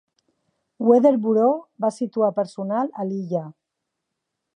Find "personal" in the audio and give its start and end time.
2.39-2.91